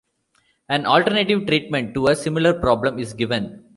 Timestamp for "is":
2.97-3.13